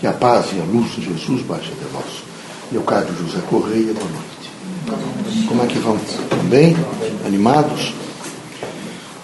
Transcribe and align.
Que 0.00 0.06
a 0.06 0.12
paz 0.14 0.46
e 0.56 0.58
a 0.58 0.64
luz 0.64 0.94
de 0.94 1.04
Jesus 1.04 1.42
baixe 1.42 1.72
até 1.72 1.84
vós. 1.92 2.22
Leocádio 2.72 3.14
José 3.18 3.38
Correia, 3.50 3.92
boa 3.92 4.08
noite. 4.08 5.46
Como 5.46 5.62
é 5.62 5.66
que 5.66 5.78
vão? 5.78 6.00
Bem? 6.48 6.74
Animados? 7.26 7.92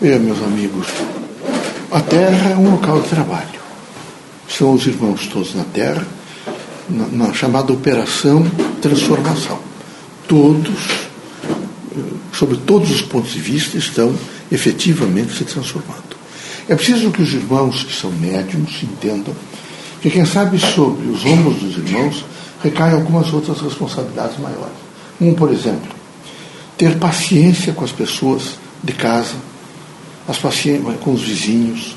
E, 0.03 0.19
meus 0.19 0.39
amigos, 0.43 0.87
a 1.91 2.01
Terra 2.03 2.51
é 2.51 2.57
um 2.57 2.73
local 2.73 3.01
de 3.01 3.09
trabalho. 3.09 3.59
São 4.47 4.75
os 4.75 4.87
irmãos 4.87 5.27
todos 5.29 5.54
na 5.54 5.65
Terra, 5.65 6.07
na, 6.90 7.06
na 7.06 7.33
chamada 7.33 7.72
Operação 7.72 8.45
Transformação. 8.83 9.58
Todos, 10.29 11.08
sobre 12.35 12.58
todos 12.58 12.90
os 12.90 13.01
pontos 13.01 13.33
de 13.33 13.40
vista, 13.40 13.79
estão 13.79 14.15
efetivamente 14.53 15.38
se 15.38 15.45
transformando. 15.45 16.16
É 16.69 16.74
preciso 16.74 17.11
que 17.11 17.23
os 17.23 17.33
irmãos 17.33 17.83
que 17.83 17.95
são 17.95 18.12
médiums 18.12 18.83
entendam 18.83 19.34
que, 20.01 20.10
quem 20.10 20.24
sabe, 20.24 20.59
sobre 20.59 21.06
os 21.09 21.24
ombros 21.24 21.56
dos 21.56 21.77
irmãos 21.77 22.24
recaem 22.62 22.95
algumas 22.95 23.32
outras 23.32 23.60
responsabilidades 23.60 24.38
maiores. 24.38 24.77
Um, 25.20 25.34
por 25.34 25.52
exemplo, 25.52 25.88
ter 26.77 26.96
paciência 26.98 27.72
com 27.72 27.84
as 27.84 27.92
pessoas 27.92 28.59
de 28.82 28.92
casa, 28.92 29.34
as 30.28 30.38
com 30.38 31.12
os 31.12 31.22
vizinhos, 31.22 31.96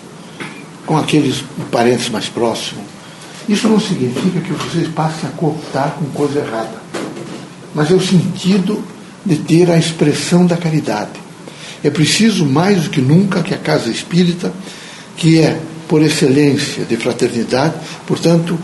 com 0.86 0.98
aqueles 0.98 1.44
parentes 1.72 2.10
mais 2.10 2.28
próximos. 2.28 2.84
Isso 3.48 3.68
não 3.68 3.80
significa 3.80 4.40
que 4.40 4.54
vocês 4.54 4.88
passem 4.90 5.28
a 5.28 5.32
cooptar 5.34 5.96
com 5.98 6.06
coisa 6.12 6.40
errada, 6.40 6.82
mas 7.74 7.92
é 7.92 7.94
o 7.94 8.02
sentido 8.02 8.84
de 9.26 9.38
ter 9.38 9.70
a 9.70 9.78
expressão 9.78 10.46
da 10.46 10.56
caridade 10.56 11.30
é 11.84 11.90
preciso, 11.90 12.46
mais 12.46 12.84
do 12.84 12.90
que 12.90 13.02
nunca, 13.02 13.42
que 13.42 13.54
a 13.54 13.58
casa 13.58 13.90
espírita, 13.90 14.52
que 15.16 15.40
é, 15.40 15.60
por 15.90 16.02
excelência, 16.02 16.86
de 16.86 16.96
fraternidade, 16.96 17.74
portanto, 18.08 18.58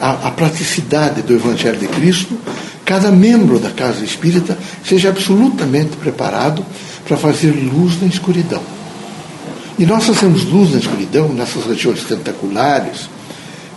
a, 0.00 0.28
a 0.28 0.30
praticidade 0.30 1.22
do 1.22 1.34
Evangelho 1.34 1.78
de 1.78 1.88
Cristo, 1.88 2.38
cada 2.84 3.10
membro 3.10 3.58
da 3.58 3.70
casa 3.70 4.04
espírita 4.04 4.56
seja 4.84 5.08
absolutamente 5.08 5.96
preparado 5.96 6.64
para 7.06 7.16
fazer 7.16 7.50
luz 7.50 8.00
na 8.00 8.06
escuridão. 8.06 8.62
E 9.78 9.84
nós 9.84 10.04
fazemos 10.04 10.44
luz 10.44 10.72
na 10.72 10.78
escuridão, 10.78 11.30
nessas 11.30 11.64
regiões 11.64 12.04
tentaculares, 12.04 13.08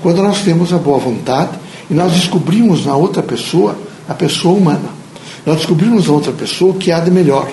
quando 0.01 0.21
nós 0.21 0.41
temos 0.41 0.73
a 0.73 0.77
boa 0.77 0.99
vontade 0.99 1.57
e 1.89 1.94
nós 1.94 2.11
descobrimos 2.11 2.85
na 2.85 2.95
outra 2.95 3.23
pessoa 3.23 3.75
a 4.07 4.13
pessoa 4.13 4.55
humana. 4.55 4.89
Nós 5.45 5.57
descobrimos 5.57 6.07
na 6.07 6.13
outra 6.13 6.33
pessoa 6.33 6.71
o 6.71 6.77
que 6.77 6.91
há 6.91 6.99
de 6.99 7.09
melhor 7.09 7.49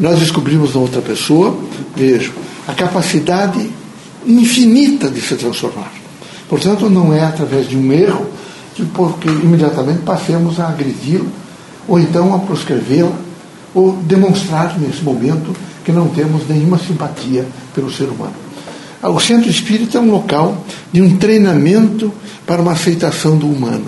nós 0.00 0.18
descobrimos 0.18 0.74
na 0.74 0.80
outra 0.80 1.02
pessoa, 1.02 1.54
vejo, 1.94 2.32
a 2.66 2.72
capacidade 2.72 3.70
infinita 4.26 5.08
de 5.08 5.20
se 5.20 5.34
transformar. 5.36 5.92
Portanto, 6.48 6.90
não 6.90 7.12
é 7.12 7.22
através 7.22 7.68
de 7.68 7.76
um 7.76 7.92
erro 7.92 8.26
que 8.74 8.84
porque 8.84 9.28
imediatamente 9.28 10.00
passemos 10.00 10.58
a 10.58 10.68
agredi-la, 10.68 11.26
ou 11.86 11.98
então 11.98 12.34
a 12.34 12.38
proscrevê-la, 12.38 13.12
ou 13.74 13.92
demonstrar 14.02 14.78
nesse 14.78 15.02
momento 15.02 15.54
que 15.84 15.92
não 15.92 16.08
temos 16.08 16.48
nenhuma 16.48 16.78
simpatia 16.78 17.46
pelo 17.74 17.90
ser 17.90 18.04
humano. 18.04 18.34
O 19.02 19.18
centro 19.18 19.48
espírita 19.48 19.98
é 19.98 20.00
um 20.00 20.10
local 20.10 20.64
de 20.92 21.00
um 21.00 21.16
treinamento 21.16 22.12
para 22.46 22.60
uma 22.60 22.72
aceitação 22.72 23.36
do 23.36 23.46
humano. 23.46 23.86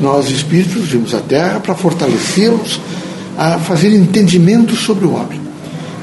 Nós, 0.00 0.30
espíritos, 0.30 0.88
vimos 0.88 1.14
a 1.14 1.20
Terra 1.20 1.60
para 1.60 1.74
fortalecê-los 1.74 2.80
a 3.36 3.58
fazer 3.58 3.94
entendimento 3.94 4.74
sobre 4.74 5.06
o 5.06 5.12
homem. 5.12 5.40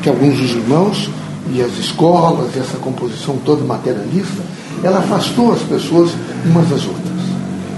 Que 0.01 0.07
alguns 0.07 0.39
dos 0.39 0.51
irmãos 0.51 1.09
e 1.51 1.61
as 1.61 1.77
escolas, 1.77 2.55
essa 2.55 2.77
composição 2.77 3.37
toda 3.37 3.63
materialista, 3.63 4.41
ela 4.83 4.99
afastou 4.99 5.53
as 5.53 5.61
pessoas 5.61 6.11
umas 6.45 6.67
das 6.69 6.85
outras. 6.85 7.15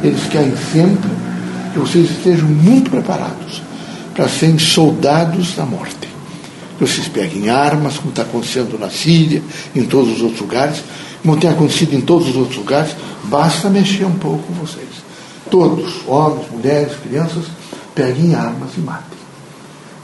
Eles 0.03 0.23
querem 0.25 0.53
sempre 0.71 1.09
que 1.73 1.79
vocês 1.79 2.09
estejam 2.09 2.47
muito 2.47 2.89
preparados 2.89 3.61
para 4.13 4.27
serem 4.27 4.57
soldados 4.57 5.55
da 5.55 5.65
morte. 5.65 6.07
Que 6.77 6.85
vocês 6.85 7.07
peguem 7.07 7.49
armas, 7.49 7.97
como 7.97 8.09
está 8.09 8.21
acontecendo 8.21 8.79
na 8.79 8.89
Síria, 8.89 9.41
em 9.75 9.83
todos 9.83 10.13
os 10.13 10.21
outros 10.21 10.41
lugares, 10.41 10.83
como 11.21 11.37
tem 11.37 11.49
acontecido 11.49 11.93
em 11.93 12.01
todos 12.01 12.29
os 12.29 12.35
outros 12.35 12.57
lugares, 12.57 12.91
basta 13.25 13.69
mexer 13.69 14.05
um 14.05 14.15
pouco 14.15 14.43
com 14.43 14.53
vocês. 14.53 14.87
Todos, 15.49 16.01
homens, 16.07 16.45
mulheres, 16.51 16.93
crianças, 17.03 17.45
peguem 17.95 18.35
armas 18.35 18.69
e 18.77 18.81
matem 18.81 19.17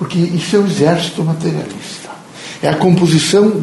porque 0.04 0.18
isso 0.18 0.56
é 0.58 0.60
o 0.60 0.66
exército 0.66 1.24
materialista. 1.24 2.10
É 2.64 2.70
a 2.70 2.76
composição 2.76 3.60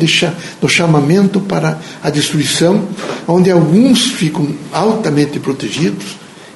do 0.61 0.69
chamamento 0.69 1.41
para 1.41 1.81
a 2.03 2.11
destruição, 2.11 2.87
onde 3.27 3.51
alguns 3.51 4.11
ficam 4.11 4.47
altamente 4.71 5.41
protegidos, 5.41 6.05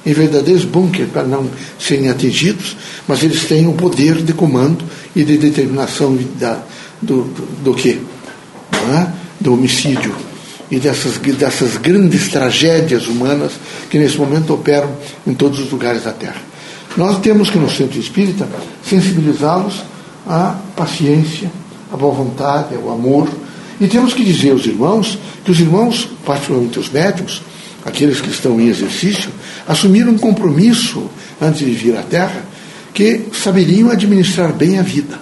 em 0.05 0.13
verdadeiros 0.13 0.63
bunkers 0.63 1.09
para 1.09 1.23
não 1.23 1.49
serem 1.79 2.07
atingidos, 2.07 2.77
mas 3.07 3.23
eles 3.23 3.45
têm 3.45 3.67
o 3.67 3.73
poder 3.73 4.21
de 4.21 4.31
comando 4.31 4.85
e 5.15 5.23
de 5.23 5.39
determinação 5.39 6.15
da, 6.39 6.59
do, 7.01 7.23
do, 7.23 7.63
do 7.63 7.73
quê? 7.73 7.97
É? 8.93 9.07
Do 9.41 9.53
homicídio 9.53 10.15
e 10.69 10.79
dessas, 10.79 11.17
dessas 11.17 11.77
grandes 11.77 12.27
tragédias 12.27 13.07
humanas 13.07 13.53
que 13.89 13.97
nesse 13.97 14.17
momento 14.17 14.53
operam 14.53 14.91
em 15.25 15.33
todos 15.33 15.59
os 15.59 15.71
lugares 15.71 16.03
da 16.03 16.11
Terra. 16.11 16.41
Nós 16.95 17.19
temos 17.19 17.49
que, 17.49 17.57
no 17.57 17.69
centro 17.69 17.99
espírita, 17.99 18.47
sensibilizá-los 18.87 19.83
à 20.27 20.55
paciência, 20.75 21.51
à 21.91 21.97
boa 21.97 22.13
vontade, 22.13 22.75
ao 22.75 22.91
amor. 22.91 23.27
E 23.79 23.87
temos 23.87 24.13
que 24.13 24.23
dizer 24.23 24.51
aos 24.51 24.65
irmãos 24.65 25.17
que 25.43 25.51
os 25.51 25.59
irmãos, 25.59 26.07
particularmente 26.25 26.79
os 26.79 26.89
médicos, 26.89 27.41
aqueles 27.83 28.21
que 28.21 28.29
estão 28.29 28.59
em 28.59 28.67
exercício, 28.67 29.29
assumiram 29.67 30.11
um 30.11 30.17
compromisso 30.17 31.09
antes 31.41 31.59
de 31.59 31.73
vir 31.73 31.97
à 31.97 32.01
Terra, 32.01 32.43
que 32.93 33.27
saberiam 33.33 33.89
administrar 33.89 34.53
bem 34.53 34.79
a 34.79 34.81
vida. 34.81 35.19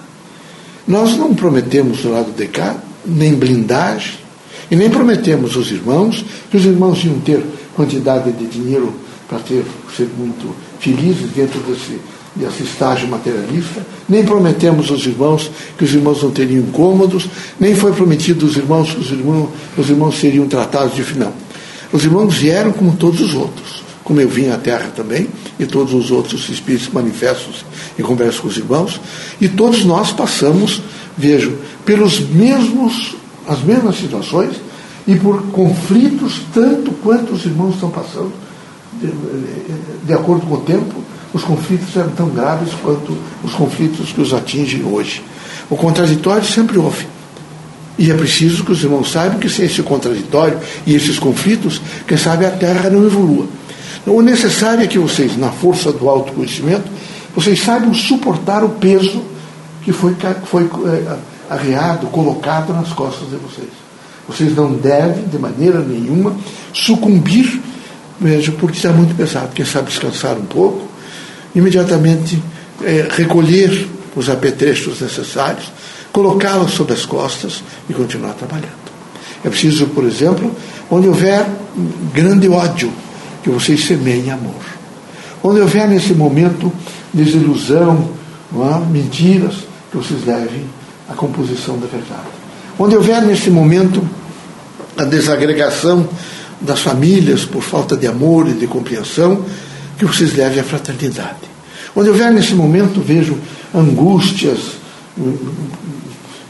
Nós 0.86 1.16
não 1.16 1.34
prometemos 1.34 2.02
do 2.02 2.12
lado 2.12 2.32
de 2.32 2.46
cá 2.46 2.76
nem 3.04 3.34
blindagem, 3.34 4.24
e 4.70 4.76
nem 4.76 4.88
prometemos 4.88 5.56
aos 5.56 5.70
irmãos 5.70 6.24
que 6.50 6.56
os 6.56 6.64
irmãos 6.64 7.04
iam 7.04 7.18
ter 7.20 7.44
quantidade 7.74 8.32
de 8.32 8.46
dinheiro 8.46 8.94
para 9.28 9.38
ter, 9.38 9.64
ser 9.96 10.08
muito 10.16 10.54
felizes 10.84 11.30
dentro 11.30 11.58
desse, 11.60 11.98
desse 12.36 12.62
estágio 12.62 13.08
materialista, 13.08 13.84
nem 14.06 14.22
prometemos 14.22 14.90
aos 14.90 15.06
irmãos 15.06 15.50
que 15.78 15.84
os 15.84 15.94
irmãos 15.94 16.22
não 16.22 16.30
teriam 16.30 16.62
incômodos, 16.62 17.26
nem 17.58 17.74
foi 17.74 17.92
prometido 17.92 18.44
aos 18.44 18.56
irmãos 18.56 18.92
que 18.92 19.00
os 19.00 19.10
irmãos, 19.10 19.48
os 19.78 19.88
irmãos 19.88 20.18
seriam 20.18 20.46
tratados 20.46 20.94
de 20.94 21.02
final. 21.02 21.32
Os 21.90 22.04
irmãos 22.04 22.34
vieram 22.34 22.72
como 22.72 22.94
todos 22.96 23.20
os 23.20 23.34
outros, 23.34 23.82
como 24.02 24.20
eu 24.20 24.28
vim 24.28 24.48
à 24.50 24.58
Terra 24.58 24.92
também, 24.94 25.28
e 25.58 25.64
todos 25.64 25.94
os 25.94 26.10
outros 26.10 26.48
espíritos 26.50 26.88
manifestos 26.92 27.64
em 27.98 28.02
conversa 28.02 28.42
com 28.42 28.48
os 28.48 28.56
irmãos, 28.58 29.00
e 29.40 29.48
todos 29.48 29.84
nós 29.84 30.12
passamos, 30.12 30.82
vejo, 31.16 31.56
pelos 31.86 32.20
mesmos, 32.20 33.16
as 33.46 33.60
mesmas 33.62 33.96
situações 33.96 34.56
e 35.06 35.14
por 35.16 35.42
conflitos 35.52 36.42
tanto 36.52 36.90
quanto 37.02 37.34
os 37.34 37.44
irmãos 37.44 37.74
estão 37.74 37.90
passando 37.90 38.32
de, 40.04 40.12
acordo 40.12 40.46
com 40.46 40.54
o 40.54 40.60
tempo, 40.60 40.94
os 41.32 41.42
conflitos 41.42 41.96
eram 41.96 42.10
tão 42.10 42.28
graves 42.28 42.72
quanto 42.82 43.16
os 43.42 43.52
conflitos 43.52 44.12
que 44.12 44.20
os 44.20 44.32
atingem 44.32 44.84
hoje. 44.84 45.22
O 45.68 45.76
contraditório 45.76 46.44
sempre 46.44 46.78
houve. 46.78 47.06
E 47.98 48.10
é 48.10 48.14
preciso 48.14 48.64
que 48.64 48.72
os 48.72 48.82
irmãos 48.82 49.10
saibam 49.10 49.38
que 49.38 49.48
sem 49.48 49.66
esse 49.66 49.82
contraditório 49.82 50.58
e 50.86 50.94
esses 50.94 51.18
conflitos, 51.18 51.80
quem 52.06 52.16
sabe 52.16 52.44
a 52.44 52.50
Terra 52.50 52.90
não 52.90 53.04
evolua. 53.04 53.46
O 54.06 54.20
necessário 54.20 54.82
é 54.82 54.86
que 54.86 54.98
vocês, 54.98 55.36
na 55.36 55.50
força 55.50 55.92
do 55.92 56.08
autoconhecimento, 56.08 56.90
vocês 57.34 57.60
saibam 57.60 57.94
suportar 57.94 58.62
o 58.62 58.70
peso 58.70 59.22
que 59.82 59.92
foi, 59.92 60.16
foi 60.44 60.64
é, 60.86 61.16
arreado, 61.48 62.06
colocado 62.08 62.72
nas 62.72 62.92
costas 62.92 63.28
de 63.28 63.36
vocês. 63.36 63.68
Vocês 64.26 64.54
não 64.56 64.72
devem, 64.72 65.24
de 65.24 65.38
maneira 65.38 65.80
nenhuma, 65.80 66.34
sucumbir 66.72 67.60
Veja, 68.20 68.52
porque 68.52 68.76
está 68.76 68.90
muito 68.90 69.14
pesado. 69.14 69.48
Quem 69.54 69.64
sabe 69.64 69.90
descansar 69.90 70.36
um 70.36 70.46
pouco, 70.46 70.88
imediatamente 71.54 72.40
é, 72.82 73.08
recolher 73.10 73.88
os 74.14 74.28
apetrechos 74.28 75.00
necessários, 75.00 75.72
colocá-los 76.12 76.72
sobre 76.72 76.94
as 76.94 77.04
costas 77.04 77.62
e 77.88 77.92
continuar 77.92 78.34
trabalhando. 78.34 78.84
É 79.44 79.48
preciso, 79.48 79.86
por 79.88 80.04
exemplo, 80.04 80.50
onde 80.90 81.08
houver 81.08 81.44
grande 82.12 82.48
ódio, 82.48 82.90
que 83.42 83.50
vocês 83.50 83.84
semeiem 83.84 84.30
amor. 84.30 84.62
Onde 85.42 85.60
houver 85.60 85.86
nesse 85.88 86.14
momento 86.14 86.72
desilusão, 87.12 88.10
é? 88.54 88.90
mentiras, 88.90 89.56
que 89.90 89.96
vocês 89.96 90.24
levem 90.24 90.64
à 91.08 91.14
composição 91.14 91.78
da 91.78 91.86
verdade. 91.86 92.28
Onde 92.78 92.96
houver 92.96 93.20
nesse 93.22 93.50
momento 93.50 94.02
a 94.96 95.04
desagregação 95.04 96.08
das 96.64 96.80
famílias 96.80 97.44
por 97.44 97.62
falta 97.62 97.96
de 97.96 98.06
amor 98.06 98.48
e 98.48 98.54
de 98.54 98.66
compreensão, 98.66 99.44
que 99.98 100.04
vocês 100.04 100.34
levem 100.34 100.60
à 100.60 100.64
fraternidade. 100.64 101.54
Onde 101.94 102.08
houver 102.08 102.32
nesse 102.32 102.54
momento, 102.54 103.00
vejo 103.00 103.36
angústias, 103.74 104.58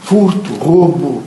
furto, 0.03 0.53
roubo, 0.53 1.23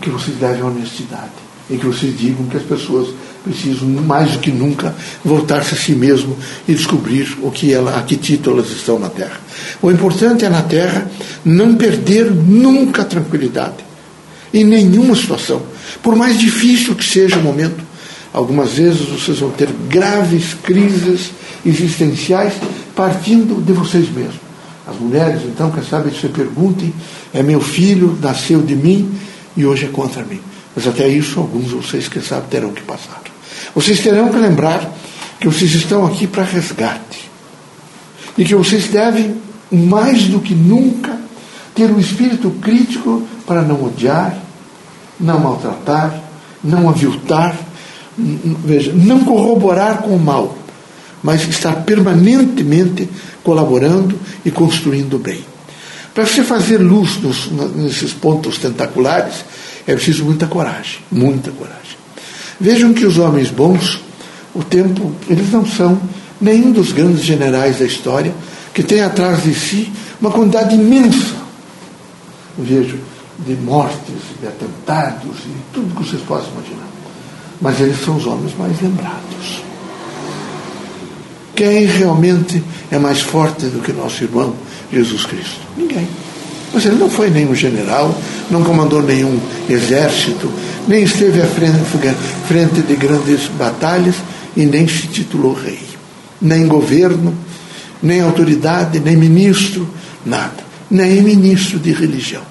que 0.00 0.10
vocês 0.10 0.40
levem 0.40 0.62
à 0.62 0.66
honestidade. 0.66 1.40
E 1.68 1.76
que 1.76 1.86
vocês 1.86 2.18
digam 2.18 2.46
que 2.46 2.56
as 2.56 2.62
pessoas 2.64 3.08
precisam, 3.44 3.88
mais 3.88 4.32
do 4.32 4.38
que 4.38 4.50
nunca, 4.50 4.94
voltar-se 5.24 5.74
a 5.74 5.78
si 5.78 5.92
mesmo 5.92 6.36
e 6.66 6.74
descobrir 6.74 7.38
o 7.42 7.50
que 7.50 7.72
ela, 7.72 7.98
a 7.98 8.02
que 8.02 8.16
título 8.16 8.58
elas 8.58 8.70
estão 8.70 8.98
na 8.98 9.08
Terra. 9.08 9.40
O 9.80 9.90
importante 9.90 10.44
é 10.44 10.48
na 10.48 10.62
Terra 10.62 11.10
não 11.44 11.74
perder 11.76 12.30
nunca 12.30 13.02
a 13.02 13.04
tranquilidade, 13.04 13.84
em 14.52 14.64
nenhuma 14.64 15.14
situação, 15.14 15.62
por 16.02 16.16
mais 16.16 16.38
difícil 16.38 16.94
que 16.94 17.04
seja 17.04 17.36
o 17.36 17.42
momento. 17.42 17.90
Algumas 18.32 18.74
vezes 18.74 19.00
vocês 19.08 19.38
vão 19.40 19.50
ter 19.50 19.68
graves 19.88 20.54
crises 20.54 21.32
existenciais 21.66 22.54
partindo 22.94 23.60
de 23.60 23.72
vocês 23.72 24.08
mesmos. 24.08 24.50
As 24.86 24.96
mulheres, 24.96 25.42
então, 25.44 25.70
quem 25.70 25.82
sabe 25.82 26.10
se 26.18 26.28
perguntem: 26.28 26.92
é 27.34 27.42
meu 27.42 27.60
filho, 27.60 28.16
nasceu 28.20 28.62
de 28.62 28.74
mim 28.74 29.12
e 29.56 29.66
hoje 29.66 29.86
é 29.86 29.88
contra 29.88 30.24
mim. 30.24 30.40
Mas 30.74 30.86
até 30.86 31.08
isso, 31.08 31.40
alguns 31.40 31.68
de 31.68 31.74
vocês, 31.74 32.08
quem 32.08 32.22
sabe, 32.22 32.48
terão 32.48 32.72
que 32.72 32.82
passar. 32.82 33.20
Vocês 33.74 34.00
terão 34.00 34.28
que 34.28 34.38
lembrar 34.38 34.92
que 35.40 35.48
vocês 35.48 35.74
estão 35.74 36.06
aqui 36.06 36.26
para 36.26 36.44
resgate. 36.44 37.30
E 38.38 38.44
que 38.44 38.54
vocês 38.54 38.86
devem, 38.88 39.36
mais 39.70 40.24
do 40.24 40.40
que 40.40 40.54
nunca, 40.54 41.18
ter 41.74 41.90
um 41.90 41.98
espírito 41.98 42.50
crítico 42.62 43.26
para 43.46 43.62
não 43.62 43.84
odiar, 43.84 44.36
não 45.18 45.40
maltratar, 45.40 46.14
não 46.62 46.88
aviltar, 46.88 47.56
veja, 48.64 48.92
não 48.92 49.24
corroborar 49.24 50.02
com 50.02 50.14
o 50.14 50.20
mal, 50.20 50.56
mas 51.22 51.46
estar 51.48 51.84
permanentemente 51.84 53.08
colaborando 53.42 54.18
e 54.44 54.50
construindo 54.50 55.14
o 55.14 55.18
bem. 55.18 55.44
Para 56.14 56.26
você 56.26 56.42
fazer 56.42 56.78
luz 56.78 57.20
nos, 57.22 57.50
nesses 57.76 58.12
pontos 58.12 58.58
tentaculares, 58.58 59.44
é 59.86 59.94
preciso 59.94 60.24
muita 60.24 60.46
coragem, 60.46 61.00
muita 61.10 61.50
coragem. 61.50 61.98
Vejam 62.60 62.92
que 62.92 63.06
os 63.06 63.18
homens 63.18 63.50
bons, 63.50 64.00
o 64.54 64.62
tempo, 64.62 65.12
eles 65.28 65.50
não 65.50 65.64
são 65.64 66.00
nenhum 66.40 66.72
dos 66.72 66.92
grandes 66.92 67.22
generais 67.22 67.78
da 67.78 67.84
história 67.84 68.34
que 68.74 68.82
tem 68.82 69.02
atrás 69.02 69.42
de 69.42 69.54
si 69.54 69.90
uma 70.20 70.30
quantidade 70.30 70.74
imensa, 70.74 71.36
vejo, 72.58 72.98
de 73.38 73.54
mortes, 73.54 74.14
de 74.40 74.46
atentados 74.46 75.38
e 75.46 75.72
tudo 75.72 75.94
que 75.94 76.08
vocês 76.08 76.22
possam 76.22 76.50
imaginar. 76.52 76.88
Mas 77.60 77.78
eles 77.80 78.02
são 78.02 78.16
os 78.16 78.26
homens 78.26 78.54
mais 78.58 78.80
lembrados. 78.80 79.62
Quem 81.54 81.84
realmente 81.84 82.62
é 82.90 82.98
mais 82.98 83.20
forte 83.20 83.66
do 83.66 83.80
que 83.82 83.92
nosso 83.92 84.24
irmão 84.24 84.54
Jesus 84.90 85.26
Cristo? 85.26 85.60
Ninguém. 85.76 86.08
Mas 86.72 86.86
ele 86.86 86.96
não 86.96 87.10
foi 87.10 87.28
nenhum 87.28 87.54
general, 87.54 88.16
não 88.50 88.64
comandou 88.64 89.02
nenhum 89.02 89.38
exército, 89.68 90.50
nem 90.88 91.02
esteve 91.02 91.42
à 91.42 91.46
frente, 91.46 92.80
de 92.80 92.96
grandes 92.96 93.48
batalhas 93.58 94.14
e 94.56 94.64
nem 94.64 94.88
se 94.88 95.08
titulou 95.08 95.52
rei. 95.52 95.82
Nem 96.40 96.66
governo, 96.66 97.36
nem 98.02 98.22
autoridade, 98.22 98.98
nem 99.00 99.16
ministro, 99.16 99.86
nada. 100.24 100.64
Nem 100.90 101.20
ministro 101.20 101.78
de 101.78 101.92
religião. 101.92 102.42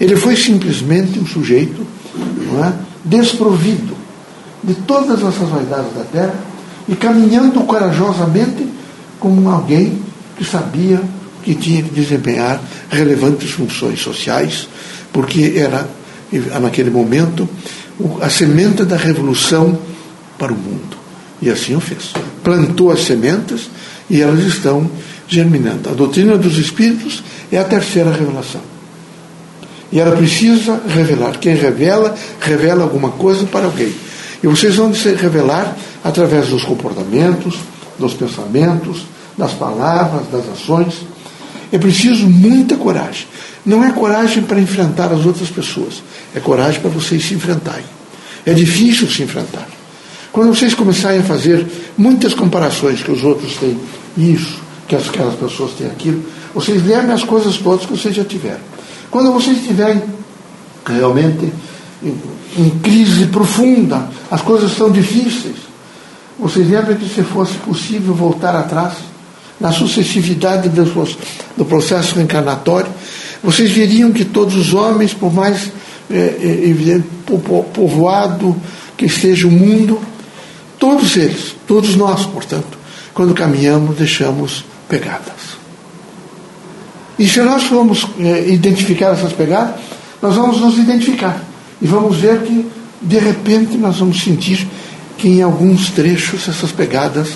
Ele 0.00 0.16
foi 0.16 0.34
simplesmente 0.34 1.18
um 1.18 1.26
sujeito 1.26 1.86
é, 2.64 2.72
desprovido 3.04 3.97
de 4.62 4.74
todas 4.74 5.18
essas 5.18 5.48
vaidades 5.48 5.94
da 5.94 6.04
terra 6.04 6.34
e 6.88 6.94
caminhando 6.96 7.60
corajosamente 7.62 8.66
como 9.20 9.48
alguém 9.48 10.00
que 10.36 10.44
sabia 10.44 11.00
que 11.42 11.54
tinha 11.54 11.82
que 11.82 11.90
desempenhar 11.90 12.60
relevantes 12.90 13.50
funções 13.50 14.00
sociais, 14.00 14.68
porque 15.12 15.54
era, 15.56 15.88
naquele 16.60 16.90
momento, 16.90 17.48
a 18.20 18.28
semente 18.28 18.84
da 18.84 18.96
revolução 18.96 19.78
para 20.38 20.52
o 20.52 20.56
mundo. 20.56 20.96
E 21.40 21.48
assim 21.50 21.74
o 21.74 21.80
fez. 21.80 22.12
Plantou 22.42 22.90
as 22.90 23.00
sementes 23.00 23.70
e 24.10 24.20
elas 24.20 24.44
estão 24.44 24.90
germinando. 25.26 25.88
A 25.88 25.92
doutrina 25.92 26.36
dos 26.36 26.58
espíritos 26.58 27.22
é 27.50 27.58
a 27.58 27.64
terceira 27.64 28.10
revelação. 28.10 28.60
E 29.90 29.98
ela 29.98 30.16
precisa 30.16 30.80
revelar. 30.88 31.38
Quem 31.38 31.54
revela, 31.54 32.14
revela 32.40 32.82
alguma 32.82 33.10
coisa 33.12 33.44
para 33.46 33.66
alguém. 33.66 33.92
E 34.42 34.46
vocês 34.46 34.76
vão 34.76 34.94
se 34.94 35.12
revelar 35.14 35.76
através 36.04 36.48
dos 36.48 36.62
comportamentos, 36.62 37.56
dos 37.98 38.14
pensamentos, 38.14 39.02
das 39.36 39.52
palavras, 39.52 40.28
das 40.30 40.48
ações. 40.48 40.94
É 41.72 41.78
preciso 41.78 42.26
muita 42.26 42.76
coragem. 42.76 43.26
Não 43.66 43.84
é 43.84 43.90
coragem 43.90 44.42
para 44.42 44.60
enfrentar 44.60 45.12
as 45.12 45.26
outras 45.26 45.50
pessoas, 45.50 46.02
é 46.34 46.40
coragem 46.40 46.80
para 46.80 46.90
vocês 46.90 47.24
se 47.24 47.34
enfrentarem. 47.34 47.84
É 48.46 48.54
difícil 48.54 49.10
se 49.10 49.22
enfrentar. 49.22 49.68
Quando 50.32 50.54
vocês 50.54 50.72
começarem 50.72 51.20
a 51.20 51.22
fazer 51.22 51.66
muitas 51.96 52.32
comparações 52.32 53.02
que 53.02 53.10
os 53.10 53.24
outros 53.24 53.56
têm 53.56 53.78
isso, 54.16 54.58
que 54.86 54.94
aquelas 54.94 55.34
pessoas 55.34 55.72
têm 55.72 55.86
aquilo, 55.86 56.22
vocês 56.54 56.82
lembrem 56.86 57.12
as 57.12 57.24
coisas 57.24 57.56
todas 57.58 57.84
que 57.84 57.92
vocês 57.92 58.14
já 58.14 58.24
tiveram. 58.24 58.60
Quando 59.10 59.32
vocês 59.32 59.58
estiverem 59.58 60.02
realmente 60.86 61.52
em, 62.02 62.70
crise 62.82 63.26
profunda, 63.26 64.08
as 64.30 64.40
coisas 64.42 64.76
são 64.76 64.90
difíceis, 64.90 65.56
vocês 66.38 66.68
lembram 66.70 66.96
que 66.96 67.08
se 67.08 67.22
fosse 67.22 67.54
possível 67.54 68.14
voltar 68.14 68.54
atrás, 68.54 68.94
na 69.60 69.72
sucessividade 69.72 70.68
do 70.68 71.64
processo 71.64 72.14
reencarnatório, 72.14 72.90
vocês 73.42 73.70
veriam 73.72 74.12
que 74.12 74.24
todos 74.24 74.54
os 74.54 74.72
homens, 74.72 75.12
por 75.12 75.32
mais 75.32 75.72
é, 76.08 76.16
é, 76.16 77.00
povoado 77.74 78.56
que 78.96 79.06
esteja 79.06 79.48
o 79.48 79.50
mundo, 79.50 80.00
todos 80.78 81.16
eles, 81.16 81.56
todos 81.66 81.96
nós, 81.96 82.24
portanto, 82.26 82.78
quando 83.12 83.34
caminhamos, 83.34 83.96
deixamos 83.96 84.64
pegadas. 84.88 85.58
E 87.18 87.28
se 87.28 87.40
nós 87.40 87.64
formos 87.64 88.06
é, 88.20 88.48
identificar 88.48 89.12
essas 89.12 89.32
pegadas, 89.32 89.74
nós 90.22 90.36
vamos 90.36 90.60
nos 90.60 90.78
identificar. 90.78 91.47
E 91.80 91.86
vamos 91.86 92.16
ver 92.16 92.42
que, 92.42 92.66
de 93.00 93.18
repente, 93.18 93.76
nós 93.76 93.98
vamos 93.98 94.22
sentir 94.22 94.66
que 95.16 95.28
em 95.28 95.42
alguns 95.42 95.90
trechos 95.90 96.48
essas 96.48 96.72
pegadas 96.72 97.30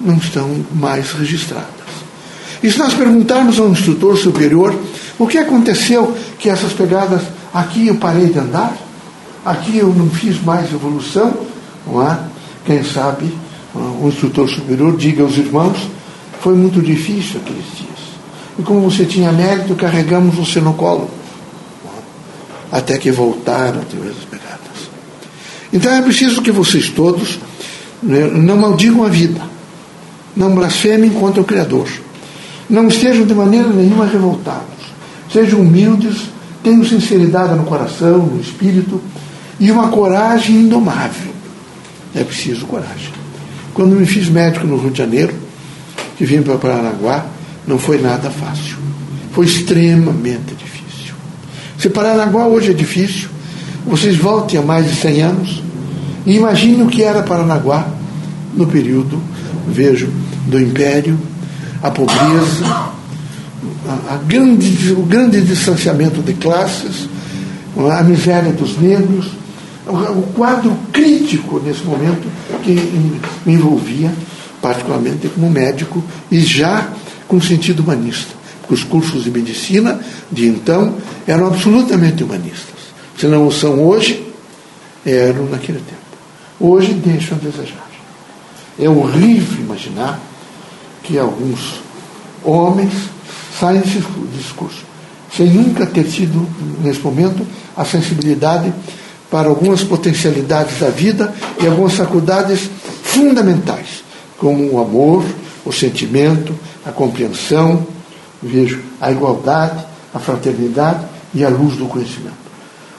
não 0.00 0.16
estão 0.16 0.48
mais 0.72 1.12
registradas. 1.12 1.68
E 2.62 2.70
se 2.70 2.78
nós 2.78 2.94
perguntarmos 2.94 3.58
ao 3.58 3.68
instrutor 3.68 4.16
superior 4.16 4.74
o 5.18 5.26
que 5.26 5.38
aconteceu 5.38 6.16
que 6.38 6.48
essas 6.48 6.72
pegadas, 6.72 7.22
aqui 7.52 7.88
eu 7.88 7.96
parei 7.96 8.26
de 8.26 8.38
andar, 8.38 8.76
aqui 9.44 9.78
eu 9.78 9.88
não 9.88 10.08
fiz 10.10 10.42
mais 10.42 10.72
evolução, 10.72 11.34
não 11.86 12.06
é? 12.06 12.18
Quem 12.64 12.84
sabe 12.84 13.32
o 13.74 14.08
instrutor 14.08 14.48
superior 14.48 14.96
diga 14.96 15.22
aos 15.22 15.36
irmãos, 15.36 15.78
foi 16.40 16.54
muito 16.54 16.80
difícil 16.80 17.40
aqueles 17.40 17.64
dias. 17.76 17.90
E 18.58 18.62
como 18.62 18.80
você 18.80 19.04
tinha 19.04 19.32
mérito, 19.32 19.74
carregamos 19.74 20.34
você 20.34 20.60
no 20.60 20.74
colo. 20.74 21.08
Até 22.70 22.98
que 22.98 23.10
voltaram 23.10 23.80
a 23.80 23.84
ter 23.84 23.96
as 23.96 24.24
pegadas. 24.24 24.60
Então 25.72 25.92
é 25.92 26.02
preciso 26.02 26.42
que 26.42 26.50
vocês 26.50 26.88
todos 26.88 27.38
né, 28.02 28.28
não 28.32 28.56
maldigam 28.56 29.04
a 29.04 29.08
vida, 29.08 29.40
não 30.36 30.54
blasfemem 30.54 31.10
contra 31.10 31.40
o 31.40 31.44
Criador, 31.44 31.88
não 32.68 32.88
estejam 32.88 33.26
de 33.26 33.34
maneira 33.34 33.68
nenhuma 33.68 34.06
revoltados, 34.06 34.86
sejam 35.32 35.60
humildes, 35.60 36.30
tenham 36.62 36.84
sinceridade 36.84 37.54
no 37.54 37.64
coração, 37.64 38.18
no 38.18 38.40
espírito 38.40 39.00
e 39.58 39.70
uma 39.70 39.88
coragem 39.88 40.56
indomável. 40.56 41.30
É 42.14 42.24
preciso 42.24 42.66
coragem. 42.66 43.12
Quando 43.74 43.94
me 43.94 44.06
fiz 44.06 44.28
médico 44.28 44.66
no 44.66 44.76
Rio 44.76 44.90
de 44.90 44.98
Janeiro, 44.98 45.34
que 46.16 46.24
vim 46.24 46.42
para 46.42 46.56
Paranaguá, 46.56 47.26
não 47.66 47.78
foi 47.78 48.00
nada 48.00 48.30
fácil. 48.30 48.76
Foi 49.32 49.46
extremamente 49.46 50.54
difícil. 50.54 50.79
Se 51.80 51.88
Paranaguá 51.88 52.46
hoje 52.46 52.72
é 52.72 52.74
difícil, 52.74 53.30
vocês 53.86 54.14
voltem 54.14 54.60
a 54.60 54.62
mais 54.62 54.86
de 54.86 54.94
100 54.96 55.22
anos 55.22 55.62
e 56.26 56.36
imaginem 56.36 56.82
o 56.82 56.88
que 56.88 57.02
era 57.02 57.22
Paranaguá 57.22 57.88
no 58.54 58.66
período, 58.66 59.18
vejo, 59.66 60.10
do 60.46 60.60
Império, 60.60 61.18
a 61.82 61.90
pobreza, 61.90 62.66
a, 63.88 64.14
a 64.14 64.16
grande, 64.26 64.92
o 64.92 65.02
grande 65.04 65.40
distanciamento 65.40 66.20
de 66.20 66.34
classes, 66.34 67.08
a 67.90 68.02
miséria 68.02 68.52
dos 68.52 68.78
negros, 68.78 69.30
o, 69.86 70.22
quadro 70.34 70.76
crítico 70.92 71.62
nesse 71.64 71.82
momento 71.84 72.28
que 72.62 72.74
me 73.46 73.54
envolvia, 73.54 74.12
particularmente 74.60 75.28
como 75.28 75.48
médico, 75.48 76.04
e 76.30 76.40
já 76.40 76.88
com 77.26 77.40
sentido 77.40 77.82
humanista. 77.82 78.39
Os 78.70 78.84
cursos 78.84 79.24
de 79.24 79.30
medicina 79.30 80.00
de 80.30 80.46
então 80.46 80.96
eram 81.26 81.48
absolutamente 81.48 82.22
humanistas 82.22 82.80
se 83.20 83.26
não 83.26 83.46
o 83.46 83.52
são 83.52 83.86
hoje, 83.86 84.26
eram 85.04 85.44
naquele 85.44 85.78
tempo. 85.80 86.00
Hoje 86.58 86.94
deixam 86.94 87.36
a 87.36 87.40
desejar. 87.40 87.86
É 88.78 88.88
horrível 88.88 89.60
imaginar 89.60 90.18
que 91.02 91.18
alguns 91.18 91.82
homens 92.42 92.94
saem 93.58 93.80
desse 93.80 94.02
discurso, 94.34 94.86
sem 95.36 95.48
nunca 95.48 95.84
ter 95.84 96.04
tido, 96.04 96.48
nesse 96.82 97.00
momento, 97.00 97.46
a 97.76 97.84
sensibilidade 97.84 98.72
para 99.30 99.50
algumas 99.50 99.84
potencialidades 99.84 100.78
da 100.78 100.88
vida 100.88 101.34
e 101.62 101.66
algumas 101.66 101.92
faculdades 101.92 102.70
fundamentais, 103.02 104.02
como 104.38 104.64
o 104.72 104.80
amor, 104.80 105.26
o 105.62 105.70
sentimento, 105.70 106.58
a 106.86 106.90
compreensão, 106.90 107.86
vejo 108.42 108.80
a 109.00 109.10
igualdade, 109.10 109.84
a 110.14 110.18
fraternidade 110.18 111.04
e 111.34 111.44
a 111.44 111.48
luz 111.48 111.76
do 111.76 111.86
conhecimento. 111.86 112.40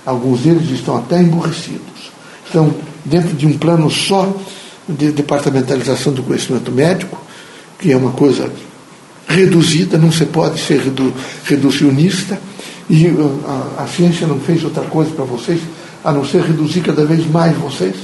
Alguns 0.05 0.41
deles 0.41 0.69
estão 0.71 0.97
até 0.97 1.21
emburrecidos, 1.21 2.11
estão 2.45 2.73
dentro 3.05 3.35
de 3.35 3.45
um 3.45 3.57
plano 3.57 3.89
só 3.89 4.35
de 4.87 5.11
departamentalização 5.11 6.13
do 6.13 6.23
conhecimento 6.23 6.71
médico, 6.71 7.21
que 7.79 7.91
é 7.91 7.97
uma 7.97 8.11
coisa 8.11 8.51
reduzida, 9.27 9.97
não 9.97 10.11
se 10.11 10.25
pode 10.25 10.59
ser 10.59 10.81
redu 10.81 11.13
reducionista, 11.45 12.39
e 12.89 13.07
uh, 13.07 13.39
a, 13.77 13.83
a 13.83 13.87
ciência 13.87 14.27
não 14.27 14.39
fez 14.39 14.63
outra 14.63 14.83
coisa 14.83 15.11
para 15.11 15.23
vocês 15.23 15.61
a 16.03 16.11
não 16.11 16.25
ser 16.25 16.41
reduzir 16.41 16.81
cada 16.81 17.05
vez 17.05 17.25
mais 17.29 17.55
vocês. 17.57 17.95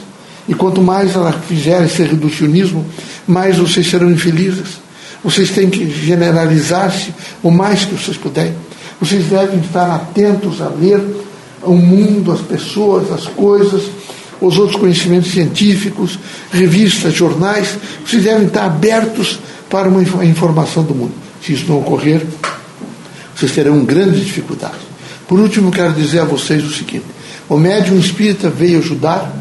E 0.47 0.53
quanto 0.53 0.81
mais 0.81 1.13
ela 1.15 1.33
fizer 1.33 1.83
esse 1.83 2.03
reducionismo, 2.03 2.85
mais 3.27 3.57
vocês 3.57 3.89
serão 3.89 4.09
infelizes. 4.11 4.79
Vocês 5.23 5.51
têm 5.51 5.69
que 5.69 5.89
generalizar-se 5.89 7.13
o 7.43 7.51
mais 7.51 7.85
que 7.85 7.95
vocês 7.95 8.17
puderem. 8.17 8.55
Vocês 8.99 9.25
devem 9.25 9.59
estar 9.59 9.93
atentos 9.95 10.61
a 10.61 10.69
ler 10.69 11.01
o 11.63 11.73
mundo, 11.73 12.31
as 12.31 12.41
pessoas, 12.41 13.11
as 13.11 13.27
coisas, 13.27 13.83
os 14.39 14.57
outros 14.57 14.79
conhecimentos 14.79 15.31
científicos, 15.31 16.19
revistas, 16.51 17.13
jornais. 17.13 17.77
Vocês 18.05 18.23
devem 18.23 18.47
estar 18.47 18.65
abertos 18.65 19.39
para 19.69 19.89
uma 19.89 20.01
informação 20.25 20.83
do 20.83 20.95
mundo. 20.95 21.13
Se 21.43 21.53
isso 21.53 21.65
não 21.67 21.79
ocorrer, 21.79 22.25
vocês 23.35 23.51
terão 23.51 23.83
grandes 23.85 24.25
dificuldades. 24.25 24.79
Por 25.27 25.39
último, 25.39 25.71
quero 25.71 25.93
dizer 25.93 26.19
a 26.19 26.25
vocês 26.25 26.63
o 26.63 26.73
seguinte: 26.73 27.05
o 27.49 27.57
médium 27.57 27.99
espírita 27.99 28.49
veio 28.49 28.79
ajudar, 28.79 29.31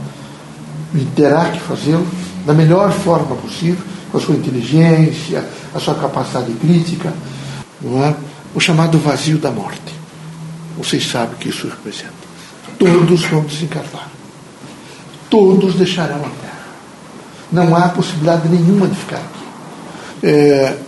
e 0.95 1.05
terá 1.17 1.47
que 1.47 1.61
fazê-lo 1.61 2.07
da 2.45 2.53
melhor 2.53 2.93
forma 2.93 3.37
possível, 3.37 3.83
com 4.17 4.19
a 4.19 4.21
sua 4.21 4.35
inteligência, 4.35 5.45
a 5.75 5.79
sua 5.79 5.95
capacidade 5.95 6.51
crítica, 6.55 7.13
não 7.83 8.03
é? 8.03 8.15
o 8.55 8.61
chamado 8.61 8.99
vazio 8.99 9.37
da 9.37 9.51
morte. 9.51 9.95
Vocês 10.79 11.07
sabem 11.07 11.35
o 11.35 11.39
que 11.39 11.51
isso 11.51 11.69
representa. 11.69 12.15
Todos 12.79 13.25
vão 13.27 13.43
desencarnar. 13.43 14.09
Todos 15.29 15.75
deixarão 15.75 16.17
a 16.17 16.29
Terra. 16.29 16.67
Não 17.53 17.77
há 17.77 17.89
possibilidade 17.91 18.49
nenhuma 18.49 18.87
de 18.87 18.97
ficar 18.97 19.17
aqui. 19.17 20.27
É, 20.27 20.79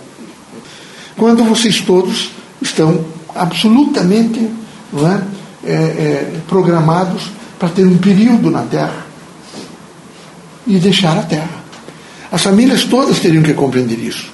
quando 1.17 1.45
vocês 1.45 1.81
todos 1.83 2.31
estão 2.63 3.05
absolutamente 3.35 4.51
é, 4.95 5.71
é, 5.71 5.73
é, 5.73 6.41
programados 6.49 7.31
para 7.59 7.69
ter 7.69 7.85
um 7.85 7.99
período 7.99 8.51
na 8.51 8.63
Terra 8.63 9.07
e 10.67 10.79
deixar 10.79 11.19
a 11.19 11.23
Terra. 11.23 11.58
As 12.31 12.43
famílias 12.43 12.85
todas 12.85 13.19
teriam 13.19 13.43
que 13.43 13.55
compreender 13.55 13.99
isso. 13.99 14.27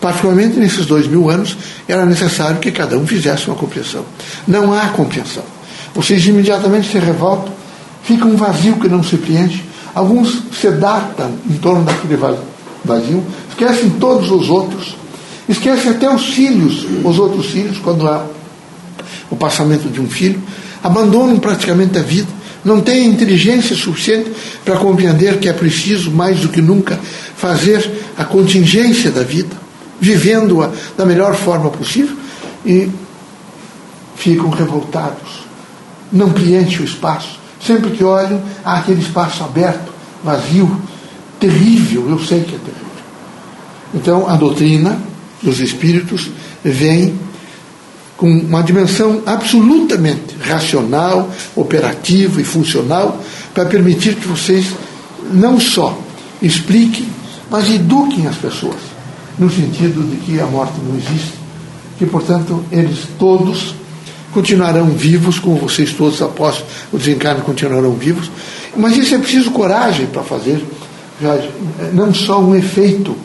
Particularmente 0.00 0.58
nesses 0.58 0.86
dois 0.86 1.06
mil 1.06 1.28
anos, 1.28 1.56
era 1.88 2.06
necessário 2.06 2.58
que 2.60 2.70
cada 2.70 2.96
um 2.96 3.06
fizesse 3.06 3.48
uma 3.48 3.56
compreensão. 3.56 4.04
Não 4.46 4.72
há 4.72 4.88
compreensão. 4.88 5.42
Vocês 5.94 6.24
imediatamente 6.26 6.90
se 6.90 6.98
revoltam, 6.98 7.52
fica 8.04 8.24
um 8.24 8.36
vazio 8.36 8.76
que 8.76 8.88
não 8.88 9.02
se 9.02 9.16
preenche. 9.16 9.64
Alguns 9.94 10.42
se 10.52 10.70
datam 10.70 11.32
em 11.48 11.54
torno 11.54 11.84
daquele 11.84 12.16
vazio, 12.84 13.24
esquecem 13.48 13.90
todos 13.90 14.30
os 14.30 14.48
outros, 14.48 14.96
esquecem 15.48 15.90
até 15.90 16.08
os 16.08 16.26
filhos, 16.26 16.86
os 17.02 17.18
outros 17.18 17.46
filhos, 17.46 17.78
quando 17.78 18.06
há 18.06 18.24
o 19.30 19.36
passamento 19.36 19.88
de 19.88 20.00
um 20.00 20.08
filho, 20.08 20.40
abandonam 20.82 21.38
praticamente 21.38 21.98
a 21.98 22.02
vida, 22.02 22.28
não 22.68 22.80
têm 22.80 23.06
inteligência 23.06 23.74
suficiente 23.74 24.30
para 24.64 24.76
compreender 24.76 25.38
que 25.38 25.48
é 25.48 25.52
preciso, 25.52 26.10
mais 26.10 26.40
do 26.40 26.48
que 26.48 26.60
nunca, 26.60 27.00
fazer 27.36 27.90
a 28.16 28.24
contingência 28.24 29.10
da 29.10 29.22
vida, 29.22 29.56
vivendo-a 30.00 30.70
da 30.96 31.04
melhor 31.04 31.34
forma 31.34 31.70
possível 31.70 32.16
e 32.64 32.88
ficam 34.16 34.50
revoltados. 34.50 35.46
Não 36.12 36.30
preenche 36.30 36.82
o 36.82 36.84
espaço. 36.84 37.38
Sempre 37.64 37.90
que 37.90 38.04
olham, 38.04 38.40
há 38.64 38.78
aquele 38.78 39.00
espaço 39.00 39.42
aberto, 39.42 39.92
vazio, 40.22 40.80
terrível, 41.40 42.08
eu 42.08 42.18
sei 42.20 42.40
que 42.40 42.54
é 42.54 42.58
terrível. 42.58 42.88
Então, 43.94 44.28
a 44.28 44.36
doutrina 44.36 45.00
dos 45.42 45.60
espíritos 45.60 46.30
vem 46.62 47.18
com 48.18 48.28
uma 48.28 48.62
dimensão 48.62 49.22
absolutamente 49.24 50.36
racional, 50.40 51.30
operativa 51.54 52.40
e 52.40 52.44
funcional, 52.44 53.22
para 53.54 53.64
permitir 53.64 54.16
que 54.16 54.26
vocês 54.26 54.66
não 55.32 55.60
só 55.60 55.96
expliquem, 56.42 57.06
mas 57.48 57.70
eduquem 57.70 58.26
as 58.26 58.34
pessoas, 58.34 58.80
no 59.38 59.48
sentido 59.48 60.02
de 60.02 60.16
que 60.16 60.40
a 60.40 60.46
morte 60.46 60.74
não 60.82 60.96
existe, 60.96 61.34
que, 61.96 62.06
portanto, 62.06 62.64
eles 62.72 63.06
todos 63.20 63.76
continuarão 64.32 64.86
vivos, 64.86 65.38
como 65.38 65.56
vocês 65.56 65.92
todos 65.92 66.20
após 66.20 66.62
o 66.92 66.98
desencarne 66.98 67.42
continuarão 67.42 67.92
vivos, 67.92 68.28
mas 68.76 68.96
isso 68.96 69.14
é 69.14 69.18
preciso 69.18 69.52
coragem 69.52 70.06
para 70.06 70.24
fazer, 70.24 70.60
não 71.92 72.12
só 72.12 72.40
um 72.40 72.54
efeito, 72.54 73.16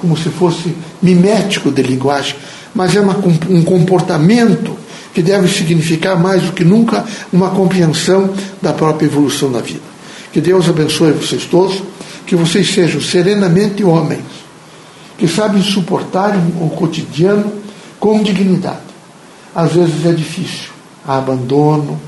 como 0.00 0.16
se 0.16 0.28
fosse 0.28 0.74
mimético 1.02 1.70
de 1.70 1.82
linguagem, 1.82 2.36
mas 2.74 2.94
é 2.94 3.00
uma, 3.00 3.16
um 3.48 3.62
comportamento 3.62 4.76
que 5.14 5.22
deve 5.22 5.48
significar 5.48 6.18
mais 6.18 6.42
do 6.42 6.52
que 6.52 6.64
nunca 6.64 7.04
uma 7.32 7.50
compreensão 7.50 8.34
da 8.60 8.72
própria 8.72 9.06
evolução 9.06 9.50
da 9.50 9.60
vida. 9.60 9.94
Que 10.32 10.40
Deus 10.40 10.68
abençoe 10.68 11.12
vocês 11.12 11.44
todos, 11.44 11.80
que 12.26 12.34
vocês 12.34 12.68
sejam 12.68 13.00
serenamente 13.00 13.84
homens, 13.84 14.24
que 15.16 15.28
sabem 15.28 15.62
suportar 15.62 16.36
o 16.60 16.68
cotidiano 16.70 17.52
com 18.00 18.20
dignidade. 18.22 18.80
Às 19.54 19.72
vezes 19.72 20.04
é 20.04 20.12
difícil, 20.12 20.70
há 21.06 21.18
abandono, 21.18 22.00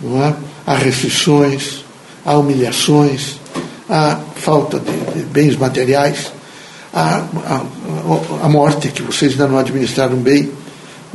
não 0.00 0.22
é? 0.22 0.34
há 0.66 0.74
restrições, 0.74 1.84
há 2.24 2.36
humilhações, 2.36 3.40
há 3.88 4.18
falta 4.36 4.78
de, 4.78 5.20
de 5.20 5.24
bens 5.24 5.56
materiais 5.56 6.30
a, 6.94 7.22
a, 7.46 7.60
a 8.44 8.48
morte, 8.48 8.88
que 8.88 9.02
vocês 9.02 9.32
ainda 9.32 9.48
não 9.48 9.58
administraram 9.58 10.16
bem, 10.16 10.48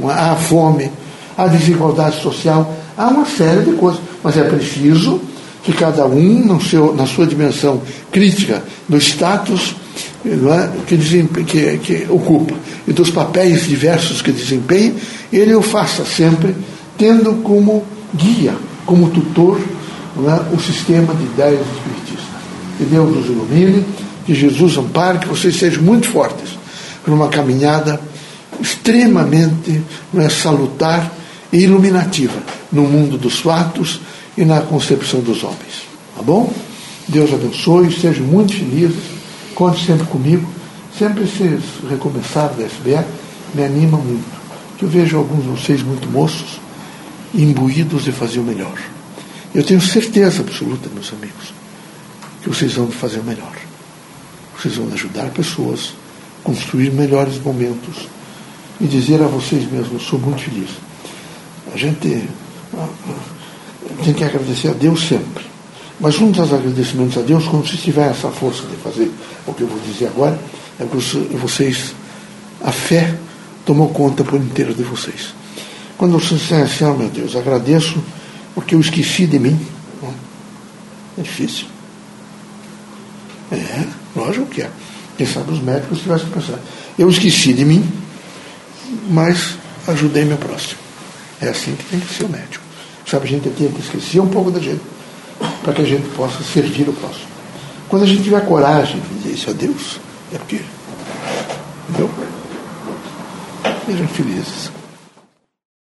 a 0.04 0.36
fome, 0.36 0.92
a 1.38 1.48
desigualdade 1.48 2.22
social, 2.22 2.76
há 2.98 3.08
uma 3.08 3.26
série 3.26 3.62
de 3.62 3.72
coisas. 3.74 4.02
Mas 4.22 4.38
é 4.38 4.44
preciso 4.44 5.22
que 5.64 5.72
cada 5.72 6.06
um, 6.06 6.46
no 6.46 6.62
seu, 6.62 6.94
na 6.94 7.06
sua 7.06 7.26
dimensão 7.26 7.82
crítica 8.12 8.62
do 8.88 8.98
status 8.98 9.76
é, 10.26 10.70
que, 10.86 10.98
que, 11.46 11.78
que, 11.78 12.08
ocupa 12.10 12.54
e 12.86 12.92
dos 12.92 13.10
papéis 13.10 13.68
diversos 13.68 14.22
que 14.22 14.32
desempenha, 14.32 14.94
ele 15.32 15.56
o 15.56 15.62
faça 15.62 16.04
sempre 16.04 16.56
tendo 16.98 17.36
como 17.42 17.86
guia, 18.14 18.54
como 18.86 19.10
tutor, 19.10 19.60
é, 19.60 20.56
o 20.56 20.60
sistema 20.60 21.14
de 21.14 21.24
ideias 21.24 21.62
espiritistas. 21.62 22.40
Que 22.78 22.84
Deus 22.86 23.16
nos 23.16 23.26
ilumine 23.28 23.86
que 24.26 24.34
Jesus 24.34 24.78
ampare, 24.78 25.20
que 25.20 25.28
vocês 25.28 25.56
sejam 25.56 25.84
muito 25.84 26.08
fortes 26.08 26.58
numa 27.06 27.30
caminhada 27.30 28.00
extremamente 28.62 29.82
é, 30.16 30.30
salutar 30.30 31.12
e 31.52 31.58
iluminativa 31.58 32.42
no 32.72 32.84
mundo 32.84 33.18
dos 33.18 33.40
fatos 33.40 34.02
e 34.38 34.46
na 34.46 34.62
concepção 34.62 35.22
dos 35.22 35.44
homens. 35.44 35.88
Tá 36.16 36.22
bom? 36.22 36.54
Deus 37.08 37.34
abençoe, 37.34 37.92
sejam 37.92 38.26
muito 38.26 38.54
felizes, 38.54 39.04
conte 39.56 39.86
sempre 39.86 40.06
comigo. 40.08 40.48
Sempre 40.98 41.24
esses 41.24 41.64
recomeçar 41.90 42.50
da 42.50 42.66
SBE 42.66 43.06
me 43.54 43.64
anima 43.64 43.98
muito. 43.98 44.40
Que 44.78 44.84
eu 44.84 44.90
vejo 44.90 45.18
alguns 45.18 45.44
de 45.44 45.50
vocês 45.50 45.82
muito 45.82 46.10
moços, 46.10 46.60
imbuídos 47.34 48.04
de 48.04 48.12
fazer 48.12 48.40
o 48.40 48.44
melhor. 48.44 48.78
Eu 49.56 49.64
tenho 49.64 49.82
certeza 49.82 50.42
absoluta, 50.42 50.90
meus 50.94 51.12
amigos, 51.14 51.54
que 52.44 52.50
vocês 52.50 52.74
vão 52.74 52.92
fazer 52.92 53.20
o 53.20 53.24
melhor. 53.24 53.69
Vão 54.68 54.92
ajudar 54.94 55.30
pessoas, 55.30 55.94
construir 56.44 56.92
melhores 56.92 57.42
momentos 57.42 58.08
e 58.80 58.86
dizer 58.86 59.22
a 59.22 59.28
vocês 59.28 59.70
mesmos: 59.72 60.04
sou 60.04 60.20
muito 60.20 60.42
feliz. 60.42 60.70
A 61.74 61.78
gente 61.78 62.28
tem 64.04 64.14
que 64.14 64.24
agradecer 64.24 64.70
a 64.70 64.74
Deus 64.74 65.08
sempre. 65.08 65.46
Mas 66.00 66.20
um 66.20 66.32
dos 66.32 66.54
agradecimentos 66.54 67.18
a 67.18 67.22
Deus, 67.22 67.46
quando 67.46 67.68
vocês 67.68 67.82
tiverem 67.82 68.12
essa 68.12 68.30
força 68.30 68.64
de 68.68 68.76
fazer 68.78 69.12
o 69.46 69.54
que 69.54 69.64
eu 69.64 69.68
vou 69.68 69.80
dizer 69.80 70.08
agora, 70.08 70.40
é 70.80 70.86
que 70.86 70.96
vocês, 71.38 71.94
a 72.62 72.72
fé 72.72 73.16
tomou 73.66 73.90
conta 73.90 74.24
por 74.24 74.40
inteiro 74.40 74.74
de 74.74 74.84
vocês. 74.84 75.34
Quando 75.98 76.14
vocês 76.14 76.40
disserem 76.40 76.64
assim, 76.64 76.86
oh, 76.86 76.94
meu 76.94 77.10
Deus, 77.10 77.36
agradeço 77.36 78.02
porque 78.56 78.76
eu 78.76 78.80
esqueci 78.80 79.28
de 79.28 79.40
mim. 79.40 79.60
É 81.18 81.22
difícil. 81.22 81.66
É, 83.52 83.86
lógico 84.16 84.46
que 84.48 84.62
é. 84.62 84.70
Quem 85.18 85.28
sabe 85.28 85.52
os 85.52 85.62
médicos 85.62 86.00
tivessem 86.00 86.28
pensado. 86.30 86.60
Eu 86.98 87.10
esqueci 87.10 87.54
de 87.54 87.66
mim, 87.66 87.84
mas 89.10 89.58
ajudei 89.88 90.24
meu 90.24 90.38
próximo. 90.38 90.80
É 91.42 91.50
assim 91.50 91.76
que 91.76 91.84
tem 91.86 92.00
que 92.00 92.14
ser 92.14 92.24
o 92.26 92.30
médico. 92.30 92.64
Sabe, 93.06 93.26
a 93.26 93.30
gente 93.30 93.50
tem 93.50 93.72
que 93.72 93.82
esquecer 93.82 94.20
um 94.20 94.28
pouco 94.28 94.52
da 94.52 94.60
gente, 94.60 94.82
para 95.64 95.74
que 95.74 95.82
a 95.82 95.86
gente 95.86 96.08
possa 96.10 96.44
servir 96.44 96.88
o 96.88 96.94
próximo. 96.94 97.28
Quando 97.88 98.04
a 98.04 98.06
gente 98.06 98.24
tiver 98.24 98.46
coragem 98.46 99.00
de 99.00 99.16
dizer 99.16 99.34
isso 99.34 99.50
a 99.50 99.54
Deus, 99.54 100.00
é 100.34 100.38
porque. 100.38 100.62
Entendeu? 101.90 102.10
Sejam 103.88 104.08
felizes. 104.10 104.72